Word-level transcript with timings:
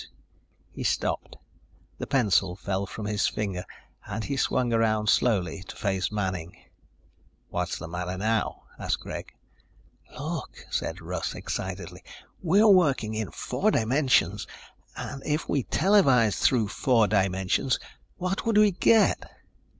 He 0.71 0.81
stopped. 0.83 1.37
The 1.99 2.07
pencil 2.07 2.55
fell 2.55 2.87
from 2.87 3.05
his 3.05 3.27
finger 3.27 3.63
and 4.07 4.23
he 4.23 4.35
swung 4.35 4.73
around 4.73 5.09
slowly 5.09 5.61
to 5.67 5.75
face 5.75 6.11
Manning. 6.11 6.57
"What's 7.49 7.77
the 7.77 7.87
matter 7.87 8.17
now?" 8.17 8.63
asked 8.79 8.99
Greg. 9.01 9.31
"Look," 10.17 10.65
said 10.71 11.01
Russ 11.01 11.35
excitedly. 11.35 12.03
"We're 12.41 12.67
working 12.67 13.13
in 13.13 13.29
four 13.29 13.69
dimensions. 13.69 14.47
And 14.95 15.21
if 15.23 15.47
we 15.47 15.61
televised 15.65 16.39
through 16.39 16.69
four 16.69 17.05
dimensions, 17.07 17.77
what 18.17 18.43
would 18.43 18.57
we 18.57 18.71
get?" 18.71 19.23